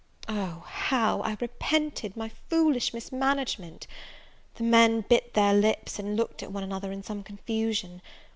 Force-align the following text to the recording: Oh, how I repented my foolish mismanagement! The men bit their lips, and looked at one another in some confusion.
Oh, 0.27 0.63
how 0.67 1.21
I 1.23 1.37
repented 1.39 2.17
my 2.17 2.27
foolish 2.27 2.91
mismanagement! 2.91 3.85
The 4.55 4.63
men 4.63 5.01
bit 5.01 5.35
their 5.35 5.53
lips, 5.53 5.99
and 5.99 6.17
looked 6.17 6.41
at 6.41 6.51
one 6.51 6.63
another 6.63 6.91
in 6.91 7.03
some 7.03 7.21
confusion. 7.21 8.01